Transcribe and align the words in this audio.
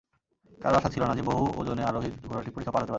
কারো 0.61 0.75
আশা 0.77 0.89
ছিল 0.89 1.03
না 1.03 1.13
যে, 1.15 1.21
বহু 1.21 1.43
ওজনের 1.57 1.85
আরোহীর 1.85 2.13
ঘোড়াটি 2.27 2.49
পরিখা 2.51 2.71
পার 2.71 2.81
হতে 2.81 2.85
পারবে। 2.85 2.89